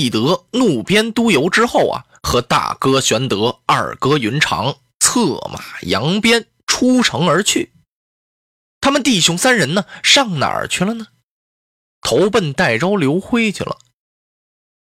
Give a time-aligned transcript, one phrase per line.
[0.00, 7.72] 翼德怒鞭督邮之后啊，和大哥玄德、二哥云长策马扬鞭出城而去。
[8.80, 11.08] 他们弟兄三人呢，上哪儿去了呢？
[12.00, 13.76] 投奔代州刘辉去了。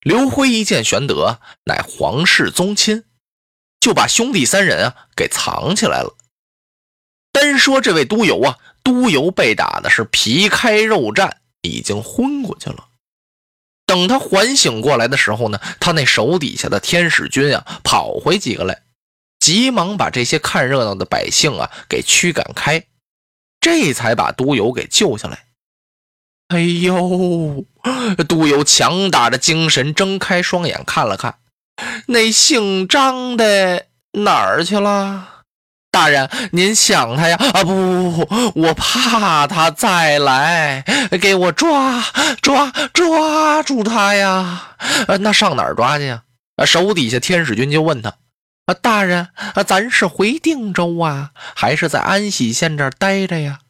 [0.01, 3.05] 刘辉一见玄德乃皇室宗亲，
[3.79, 6.17] 就把兄弟三人啊给藏起来了。
[7.33, 12.89] 单说这位督邮啊，督邮被打的是皮开肉绽，已经昏过去了。
[13.87, 18.83] 等他缓醒过来的时候呢，他那手底下的天使军啊，跑回几个来，
[19.39, 22.85] 急忙把这些看热闹的百姓啊给驱赶开，
[23.61, 25.45] 这才把督邮给救下来。
[26.49, 27.65] 哎呦，
[28.29, 31.39] 督邮强打着精神，睁开双眼看了看，
[32.07, 35.34] 那姓张的哪儿去了？
[35.95, 37.37] 大人，您想他呀？
[37.39, 40.85] 啊，不不不，我怕他再来，
[41.23, 42.03] 给我抓
[42.43, 44.75] 抓抓住他呀！
[45.07, 46.25] 呃，那上哪儿抓去呀？
[46.57, 48.15] 啊，手底下天使军就问他：
[48.67, 53.61] 啊，大人，啊，咱是回定州啊，还是在安喜县这儿待着呀？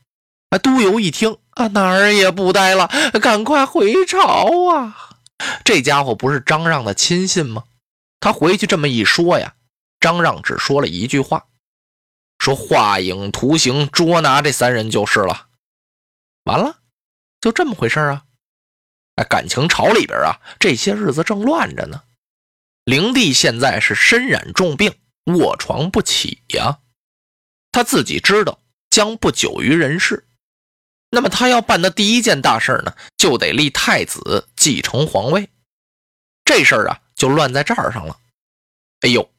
[0.48, 2.88] 啊，督邮一听，啊，哪儿也不待了，
[3.20, 4.96] 赶快回朝啊！
[5.62, 7.64] 这家伙不是张让的亲信吗？
[8.18, 9.52] 他回去这么一说呀，
[10.00, 11.44] 张让只说了一句话。
[12.44, 15.48] 说画影图形捉拿这三人就是了，
[16.42, 16.82] 完了，
[17.40, 18.26] 就这么回事啊！
[19.14, 22.02] 哎，感情朝里边啊，这些日子正乱着呢。
[22.84, 24.94] 灵帝现在是身染重病，
[25.24, 26.80] 卧床不起呀。
[27.72, 30.28] 他自己知道将不久于人世，
[31.08, 35.48] 那么他要办的第一件大事呢，就得立太子继承皇位。
[36.44, 38.20] 这事儿啊，就乱在这儿上了。
[39.00, 39.32] 哎呦，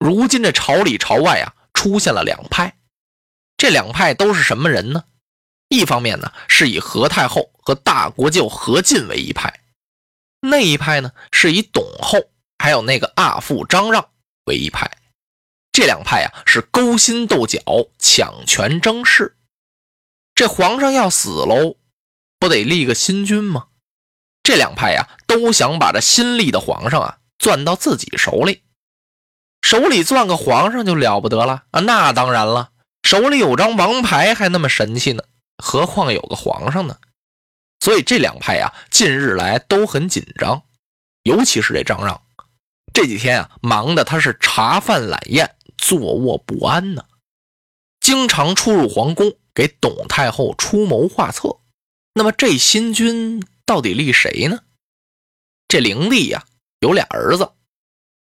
[0.00, 1.54] 如今这朝里朝外啊。
[1.74, 2.78] 出现了两派，
[3.58, 5.04] 这两派都是什么人呢？
[5.68, 9.60] 一方面呢是以何太后和大国舅何进为一派，
[10.40, 14.08] 那一派呢是以董后还有那个阿父张让
[14.46, 14.90] 为一派。
[15.72, 17.60] 这两派啊是勾心斗角、
[17.98, 19.36] 抢权争势。
[20.34, 21.76] 这皇上要死喽，
[22.38, 23.68] 不得立个新君吗？
[24.42, 28.63] 这两派呀都想把这新立的皇上啊攥到自己手里。
[29.64, 31.80] 手里攥个皇上就了不得了啊！
[31.80, 32.70] 那当然了，
[33.02, 35.24] 手里有张王牌还那么神气呢，
[35.56, 36.98] 何况有个皇上呢？
[37.80, 40.64] 所以这两派啊，近日来都很紧张，
[41.22, 42.20] 尤其是这张让，
[42.92, 47.02] 这几天啊，忙的他是茶饭懒宴，坐卧不安呢，
[48.00, 51.56] 经常出入皇宫给董太后出谋划策。
[52.12, 54.58] 那么这新君到底立谁呢？
[55.68, 56.44] 这灵帝呀，
[56.80, 57.50] 有俩儿子。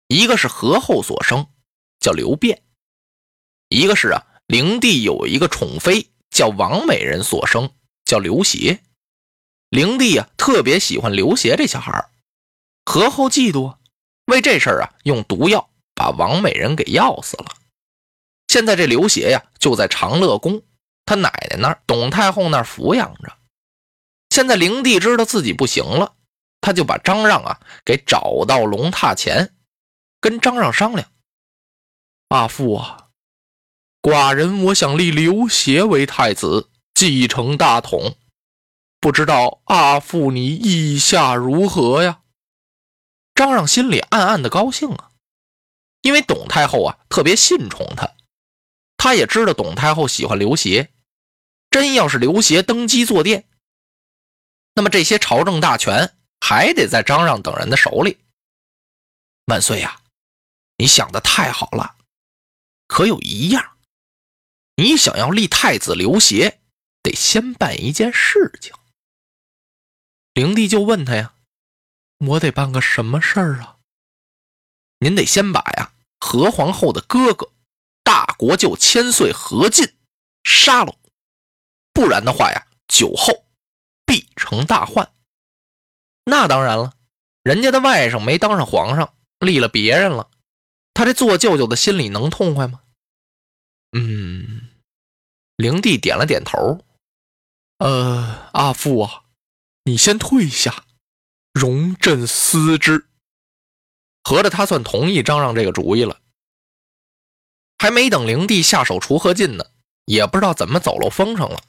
[0.08, 1.48] 一个是何后所生，
[1.98, 2.58] 叫刘辩；
[3.68, 7.70] 一个是啊，灵帝有一个宠妃叫王美人所生，
[8.04, 8.80] 叫刘协。
[9.68, 12.08] 灵帝啊，特别喜欢刘协这小孩
[12.84, 13.78] 何后嫉妒，
[14.26, 17.56] 为这事儿啊，用毒药把王美人给药死了。
[18.46, 20.62] 现在这刘协呀，就在长乐宫
[21.04, 23.36] 他奶奶那儿，董太后那儿抚养着。
[24.30, 26.14] 现在灵帝知道自己不行了，
[26.60, 29.55] 他就把张让啊给找到龙榻前。
[30.20, 31.10] 跟张让商量，
[32.28, 33.08] 阿父啊，
[34.02, 38.16] 寡人我想立刘协为太子，继承大统，
[38.98, 42.22] 不知道阿父你意下如何呀？
[43.34, 45.10] 张让心里暗暗的高兴啊，
[46.00, 48.14] 因为董太后啊特别信宠他，
[48.96, 50.90] 他也知道董太后喜欢刘协，
[51.70, 53.46] 真要是刘协登基坐殿，
[54.74, 58.18] 那么这些朝政大权还得在张让等人的手里。
[59.46, 60.00] 万岁呀！
[60.78, 61.96] 你想的太好了，
[62.86, 63.76] 可有一样，
[64.76, 66.60] 你想要立太子刘协，
[67.02, 68.74] 得先办一件事情。
[70.34, 71.34] 灵帝就问他呀
[72.26, 73.78] ：“我得办个什么事儿啊？”
[75.00, 77.52] 您得先把呀何皇后的哥哥
[78.02, 79.96] 大国舅千岁何进
[80.44, 80.94] 杀了，
[81.92, 83.46] 不然的话呀，酒后
[84.04, 85.10] 必成大患。
[86.24, 86.94] 那当然了，
[87.42, 90.30] 人家的外甥没当上皇上，立了别人了。
[90.96, 92.80] 他这做舅舅的心里能痛快吗？
[93.92, 94.70] 嗯，
[95.56, 96.80] 灵帝点了点头。
[97.76, 99.24] 呃，阿父啊，
[99.84, 100.86] 你先退下，
[101.52, 103.08] 容朕思之。
[104.24, 106.18] 合着他算同意张让这个主意了。
[107.76, 109.66] 还没等灵帝下手除何进呢，
[110.06, 111.62] 也不知道怎么走漏风声了。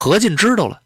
[0.00, 0.82] 何进知道了，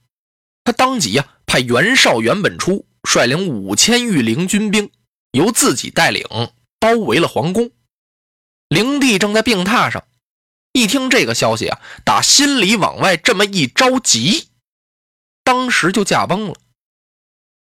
[0.64, 4.92] 他当即呀派袁绍、袁本初率领五千御林军兵，
[5.30, 6.22] 由自己带领
[6.80, 7.70] 包围了皇宫。
[8.66, 10.08] 灵帝正在病榻上，
[10.72, 14.48] 一听这个消息啊，打心里往外这么一着急，
[15.44, 16.54] 当时就驾崩了。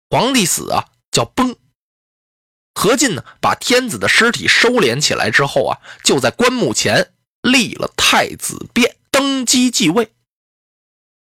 [0.09, 1.57] 皇帝死啊，叫崩。
[2.75, 7.13] 何进呢，把天子的尸体收敛起来之后啊，就在棺木前
[7.43, 10.15] 立了太子殿，登基继位。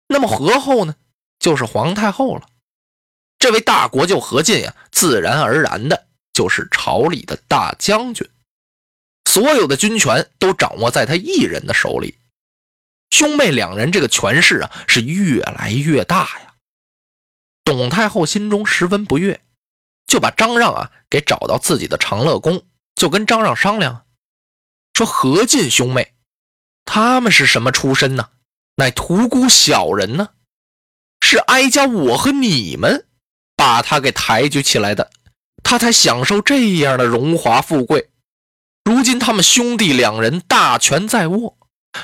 [0.09, 0.97] 那么何后呢，
[1.39, 2.49] 就是皇太后了。
[3.39, 6.08] 这位大国舅何进呀，自然而然的
[6.39, 8.31] 就是朝里的大将军。
[9.25, 12.17] 所有的军权都掌握在他一人的手里，
[13.11, 16.55] 兄妹两人这个权势啊是越来越大呀。
[17.65, 19.41] 董太后心中十分不悦，
[20.07, 22.63] 就把张让啊给找到自己的长乐宫，
[22.95, 24.07] 就跟张让商量，
[24.95, 26.15] 说何进兄妹
[26.85, 28.31] 他们是什么出身呢？
[28.77, 30.29] 乃屠沽小人呢？
[31.21, 33.09] 是哀家我和你们
[33.57, 35.11] 把他给抬举起来的，
[35.63, 38.11] 他才享受这样的荣华富贵。
[38.85, 41.59] 如今他们兄弟两人大权在握，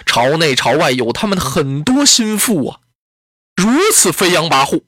[0.04, 2.80] 朝内朝外有他们很多心腹啊，
[3.56, 4.82] 如此飞扬跋扈，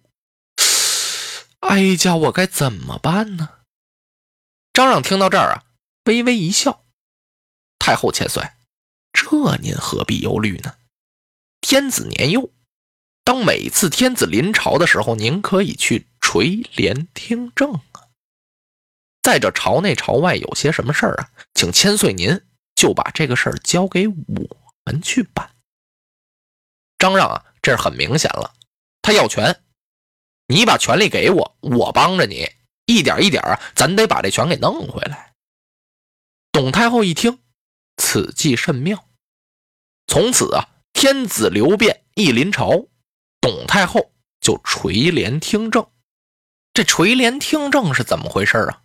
[1.60, 3.48] 哀家我该怎么办呢？
[4.74, 5.64] 张让听到这儿啊，
[6.04, 6.84] 微微一笑
[7.80, 8.42] ：“太后千岁，
[9.12, 10.74] 这您何必忧虑呢？
[11.62, 12.50] 天子年幼，
[13.24, 18.04] 当每次天子临朝的时候，您可以去垂帘听政啊。”
[19.26, 21.28] 在这朝内朝外有些什么事儿啊？
[21.52, 22.40] 请千岁您
[22.76, 24.14] 就把这个事儿交给我
[24.84, 25.50] 们去办。
[26.96, 28.54] 张让啊，这是很明显了，
[29.02, 29.64] 他要权，
[30.46, 32.48] 你把权力给我，我帮着你，
[32.84, 35.34] 一点一点啊，咱得把这权给弄回来。
[36.52, 37.40] 董太后一听，
[37.96, 39.08] 此计甚妙，
[40.06, 42.86] 从此啊，天子刘辩一临朝，
[43.40, 45.84] 董太后就垂帘听政。
[46.72, 48.84] 这垂帘听政是怎么回事啊？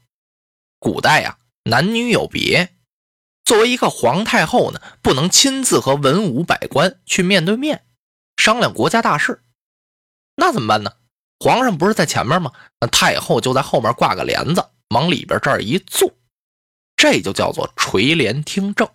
[0.81, 2.73] 古代呀，男女有别。
[3.45, 7.85] 作为一个皇太后呢，不能亲自和文武百官去面对面
[8.35, 9.43] 商量国家大事，
[10.35, 10.93] 那怎么办呢？
[11.39, 12.51] 皇上不是在前面吗？
[12.79, 16.11] 那太后就在后面挂个帘子，往里边这儿一坐，
[16.97, 18.89] 这就叫做垂帘听政。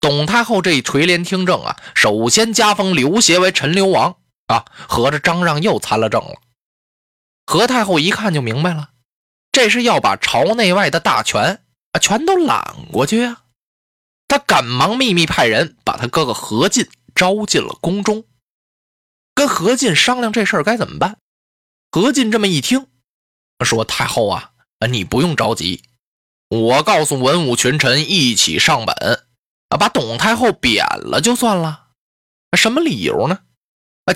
[0.00, 4.16] 董太后这一垂帘听政啊，首先加封刘协为陈留王
[4.46, 6.40] 啊，合着张让又参了政了。
[7.44, 8.91] 何太后一看就明白了。
[9.52, 11.62] 这是要把朝内外的大权
[11.92, 13.42] 啊，全都揽过去啊！
[14.26, 18.24] 他赶忙秘密派人把他哥哥何进招进了宫中，
[19.34, 21.18] 跟何进商量这事儿该怎么办。
[21.90, 22.86] 何进这么一听，
[23.62, 24.52] 说：“太后啊，
[24.90, 25.82] 你不用着急，
[26.48, 29.26] 我告诉文武群臣一起上本
[29.68, 31.88] 啊，把董太后贬了就算了。
[32.56, 33.40] 什么理由呢？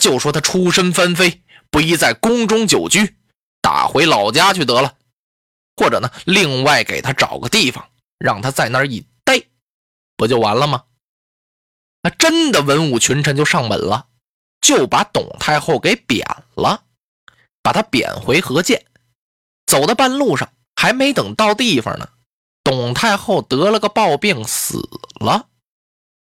[0.01, 3.19] 就说他出身藩妃，不宜在宫中久居，
[3.61, 4.95] 打回老家去得了。”
[5.77, 7.87] 或者呢，另外给他找个地方，
[8.19, 9.43] 让他在那儿一待，
[10.17, 10.85] 不就完了吗？
[12.03, 14.07] 那真的文武群臣就上门了，
[14.61, 16.85] 就把董太后给贬了，
[17.63, 18.87] 把他贬回河间。
[19.67, 22.09] 走到半路上，还没等到地方呢，
[22.63, 24.79] 董太后得了个暴病死
[25.21, 25.49] 了。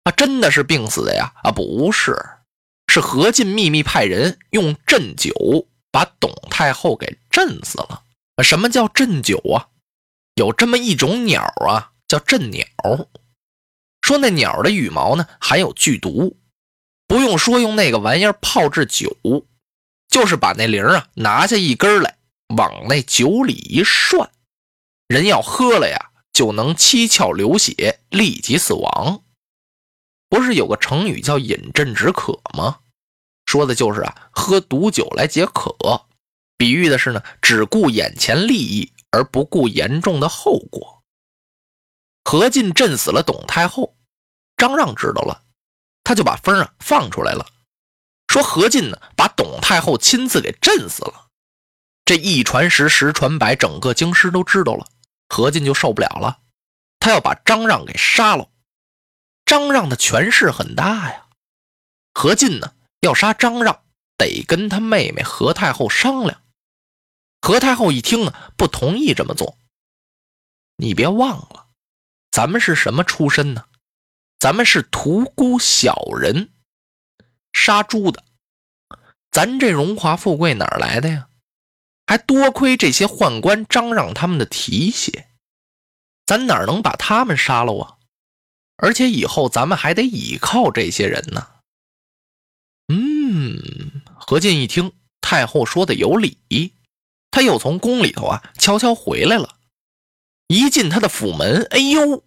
[0.04, 1.34] 啊，真的是病死的呀？
[1.44, 2.18] 啊，不是，
[2.88, 8.04] 是何进秘密派人用鸩酒把董太后给震死了。
[8.44, 9.70] 什么叫鸩酒啊？
[10.36, 12.66] 有这么一种鸟啊，叫鸩鸟。
[14.02, 16.38] 说那鸟的羽毛呢含有剧毒，
[17.08, 19.16] 不用说用那个玩意儿泡制酒，
[20.08, 22.18] 就是把那铃啊拿下一根来，
[22.56, 24.32] 往那酒里一涮，
[25.08, 29.24] 人要喝了呀，就能七窍流血，立即死亡。
[30.30, 32.80] 不是有个成语叫饮鸩止渴吗？
[33.46, 35.76] 说的就是啊，喝毒酒来解渴。
[36.60, 41.02] 比喻的是呢，只顾眼前利益而不顾严重的后果。
[42.26, 43.96] 何进震死了董太后，
[44.58, 45.46] 张让知道了，
[46.04, 47.46] 他就把风啊放出来了，
[48.28, 51.28] 说何进呢把董太后亲自给震死了。
[52.04, 54.86] 这一传十，十传百，整个京师都知道了，
[55.30, 56.40] 何进就受不了了，
[57.00, 58.50] 他要把张让给杀了。
[59.46, 61.28] 张让的权势很大呀，
[62.14, 63.82] 何进呢要杀张让，
[64.18, 66.44] 得跟他妹妹何太后商量。
[67.42, 69.58] 何太后一听呢，不同意这么做。
[70.78, 71.68] 你别忘了，
[72.32, 73.66] 咱们是什么出身呢？
[74.40, 76.54] 咱们是屠沽小人，
[77.52, 78.24] 杀猪的。
[79.32, 81.30] 咱这荣华富贵哪来的呀？
[82.08, 85.30] 还多亏这些宦官张让他们的提携，
[86.26, 87.98] 咱哪能把他们杀了啊？
[88.78, 91.48] 而且以后咱们还得倚靠这些人呢。
[92.88, 96.38] 嗯，何进一听太后说的有理，
[97.32, 99.58] 他又从宫里头啊悄悄回来了。
[100.48, 102.24] 一进他的府门，哎呦，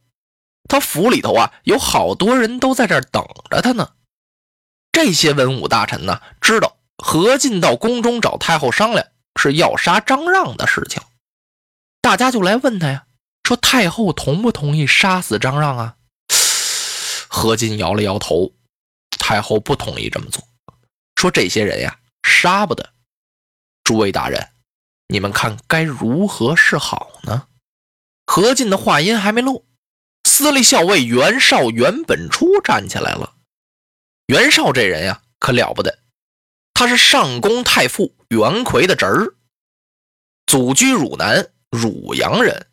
[0.69, 3.95] 他府里头啊有好多人都在这等着他呢。
[4.93, 9.07] 这些文武大臣呢，知道何进到宫中找太后商量
[9.41, 11.03] 是要杀张让的事情，
[12.01, 13.07] 大家就来问他呀，
[13.43, 15.97] 说太后同不同意杀死张让啊？
[17.29, 18.53] 何进摇了摇头，
[19.19, 20.47] 太后不同意这么做，
[21.17, 22.93] 说这些人呀杀不得。
[23.83, 24.52] 诸位大人，
[25.13, 27.47] 你们看该如何是好呢？
[28.25, 29.67] 何进的话音还没落，
[30.25, 33.35] 司隶校尉袁绍袁本初站起来了。
[34.29, 35.99] 袁绍这人呀，可了不得，
[36.73, 39.35] 他是上宫太傅袁奎的侄儿，
[40.47, 42.69] 祖居汝南汝阳人，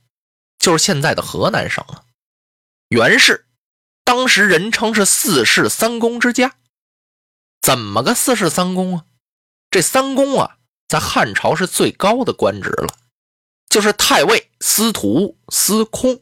[0.59, 2.05] 就是现在的河南省啊。
[2.87, 3.47] 袁氏
[4.05, 6.55] 当时人称是四世三公之家，
[7.61, 9.05] 怎么个四世三公啊？
[9.69, 10.58] 这三公啊，
[10.89, 12.93] 在汉朝是最高的官职了。
[13.69, 16.19] 就是太尉、司徒、司空。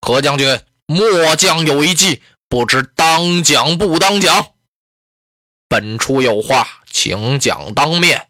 [0.00, 4.46] 何将军，末将有一计，不知当讲不当讲？
[5.68, 8.28] 本初有话，请讲当面。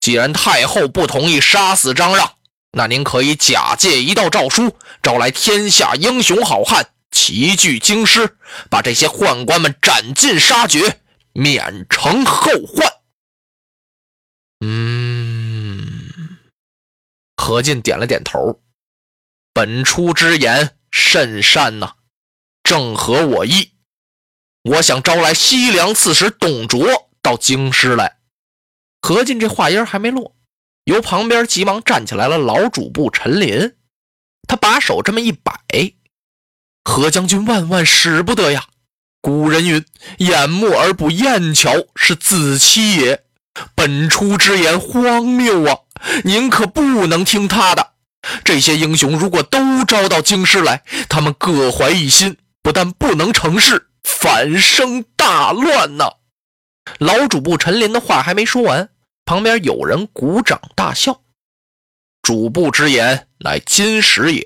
[0.00, 2.34] 既然太后不同意杀死张让，
[2.70, 8.36] 那您可以假借一道诏书，招来天下英雄好汉齐聚京师，
[8.70, 11.00] 把这些宦官们斩尽杀绝，
[11.32, 12.95] 免成后患。
[14.60, 16.38] 嗯。
[17.36, 18.62] 何进点了点头，
[19.52, 21.94] 本初之言甚善呐，
[22.62, 23.72] 正合我意。
[24.62, 28.18] 我想招来西凉刺史董卓到京师来。
[29.00, 30.34] 何进这话音还没落，
[30.84, 33.76] 由旁边急忙站起来了老主簿陈琳，
[34.48, 35.60] 他把手这么一摆
[36.82, 38.66] ：“何将军万万使不得呀！
[39.20, 39.84] 古人云：
[40.18, 43.25] 眼目而不厌巧，是子期也。
[43.74, 45.78] 本初之言荒谬啊！”
[46.24, 47.92] 您可不能听他的。
[48.44, 56.04] 这些英雄如果都招到京师来，他们各怀一心，不但不能成事，反生大乱呢！
[56.98, 58.90] 老主簿陈林的话还没说完，
[59.24, 61.22] 旁边有人鼓掌大笑。
[62.22, 64.44] 主簿之言乃金石也。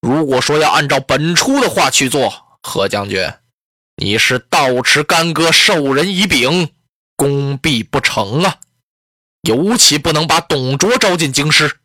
[0.00, 3.30] 如果说要按照本初的话去做，何将军，
[3.96, 6.70] 你是倒持干戈，授人以柄，
[7.20, 8.60] 功必不成啊！
[9.42, 11.80] 尤其不能把董卓招进京师。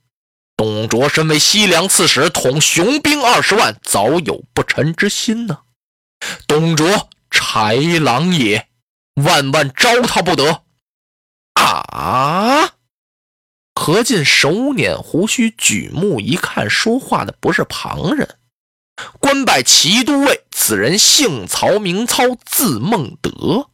[0.55, 5.59] 董卓身为西凉刺史，统雄兵二十万，早有不臣之心呢。
[6.47, 8.69] 董卓豺狼也，
[9.15, 10.63] 万万招他不得。
[11.55, 12.75] 啊！
[13.75, 18.37] 何进手捻胡须，举目一看，说话的不是旁人，
[19.19, 20.45] 官拜骑都尉。
[20.51, 23.69] 此人姓曹，名操，字孟德。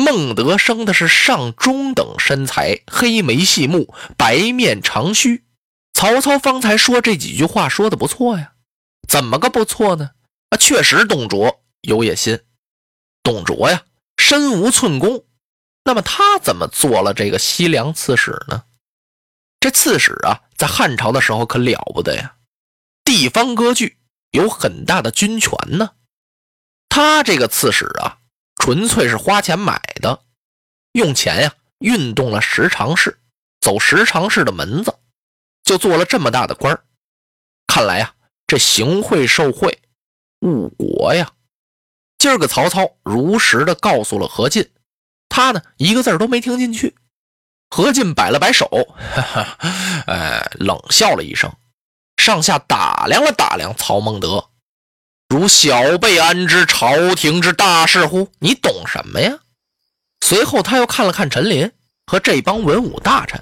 [0.00, 5.44] 孟德生的是上中等身材，黑眉细目，白面长须。
[5.92, 8.54] 曹操方才说这几句话说的不错呀，
[9.06, 10.12] 怎么个不错呢？
[10.48, 12.40] 啊，确实董卓有野心。
[13.22, 13.82] 董卓呀，
[14.16, 15.26] 身无寸功，
[15.84, 18.64] 那么他怎么做了这个西凉刺史呢？
[19.60, 22.36] 这刺史啊，在汉朝的时候可了不得呀，
[23.04, 23.98] 地方割据，
[24.30, 25.90] 有很大的军权呢。
[26.88, 28.19] 他这个刺史啊。
[28.60, 30.20] 纯粹是花钱买的，
[30.92, 33.18] 用钱呀运动了十常侍，
[33.60, 34.94] 走十常侍的门子，
[35.64, 36.78] 就做了这么大的官
[37.66, 38.14] 看来呀，
[38.46, 39.80] 这行贿受贿，
[40.42, 41.32] 误国呀！
[42.18, 44.70] 今儿个曹操如实的告诉了何进，
[45.30, 46.94] 他呢一个字都没听进去。
[47.70, 48.68] 何进摆了摆手，
[49.14, 49.58] 哈哈，
[50.06, 51.50] 哎，冷笑了一声，
[52.18, 54.50] 上下打量了打量曹孟德。
[55.30, 58.28] 如小辈安知朝廷之大事乎？
[58.40, 59.32] 你懂什么呀？
[60.26, 61.70] 随后他又看了看陈琳
[62.04, 63.40] 和这帮文武大臣，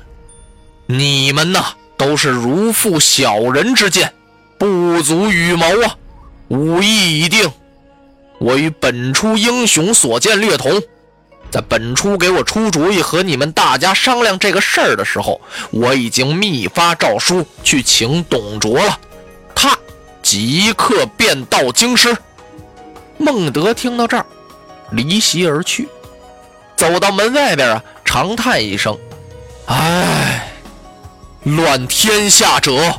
[0.85, 1.65] 你们呐
[1.97, 4.13] 都是如负小人之见，
[4.59, 5.97] 不足与谋啊！
[6.49, 7.51] 武艺已定，
[8.39, 10.71] 我与本初英雄所见略同。
[11.51, 15.41] 在本初给我出主意和你们大家商量这个事儿的时候，
[15.71, 19.01] 我已经密发诏书去请董卓了。
[19.55, 19.75] 他。
[20.29, 22.15] 即刻便到京师。
[23.17, 24.27] 孟德听到这儿，
[24.91, 25.89] 离席而去，
[26.77, 28.95] 走到门外边啊，长叹一声
[29.65, 30.53] ：“唉，
[31.45, 32.95] 乱天下者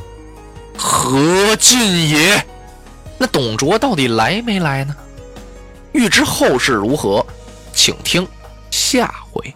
[0.76, 2.44] 何进也？”
[3.16, 4.96] 那董卓到底来没来呢？
[5.92, 7.24] 欲知后事如何，
[7.72, 8.26] 请听
[8.72, 9.54] 下回。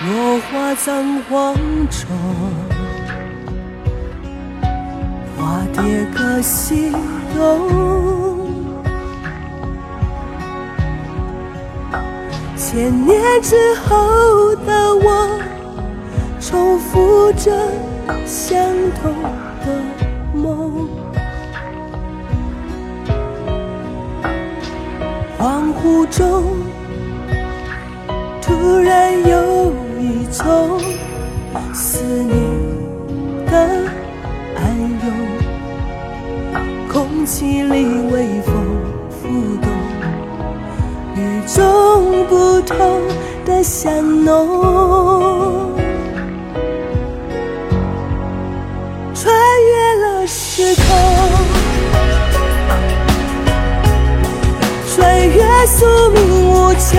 [0.00, 1.54] 落花葬黄
[1.90, 2.65] 冢，
[5.46, 6.90] 化蝶各西
[7.36, 8.50] 东。
[12.56, 15.38] 千年之后的我，
[16.40, 17.52] 重复着
[18.26, 18.58] 相
[19.00, 19.14] 同
[19.64, 19.66] 的
[20.34, 20.88] 梦。
[25.38, 26.42] 恍惚中，
[28.42, 30.80] 突然有一种
[31.72, 32.34] 思念
[33.46, 33.86] 的
[37.16, 38.52] 空气里微风
[39.08, 39.70] 浮动，
[41.16, 43.00] 与众不同
[43.42, 45.72] 的香浓，
[49.14, 50.84] 穿越了时空。
[54.94, 56.98] 穿越宿命无求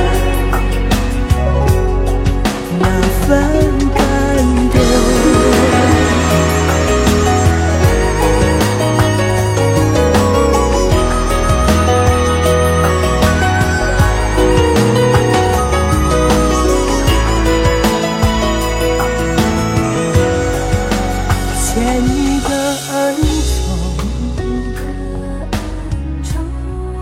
[22.39, 22.49] 的
[22.91, 22.95] 恩
[23.43, 23.53] 宠，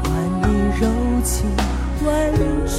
[0.04, 0.06] 换
[0.42, 0.48] 你
[0.80, 0.82] 柔
[1.24, 1.30] 情
[2.06, 2.08] 万
[2.68, 2.78] 种，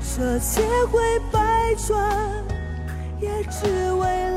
[0.00, 0.50] 这千
[0.90, 0.92] 回
[1.30, 1.38] 百
[1.86, 1.90] 转，
[3.20, 4.31] 也只为。